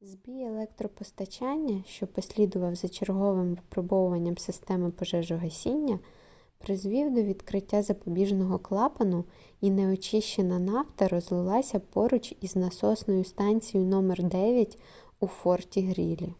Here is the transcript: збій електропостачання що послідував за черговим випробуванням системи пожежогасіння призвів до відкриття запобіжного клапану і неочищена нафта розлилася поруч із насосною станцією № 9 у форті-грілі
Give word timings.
збій 0.00 0.42
електропостачання 0.44 1.84
що 1.86 2.06
послідував 2.06 2.74
за 2.74 2.88
черговим 2.88 3.48
випробуванням 3.54 4.38
системи 4.38 4.90
пожежогасіння 4.90 5.98
призвів 6.58 7.14
до 7.14 7.22
відкриття 7.22 7.82
запобіжного 7.82 8.58
клапану 8.58 9.24
і 9.60 9.70
неочищена 9.70 10.58
нафта 10.58 11.08
розлилася 11.08 11.80
поруч 11.80 12.34
із 12.40 12.56
насосною 12.56 13.24
станцією 13.24 13.88
№ 13.90 14.28
9 14.28 14.78
у 15.20 15.26
форті-грілі 15.26 16.32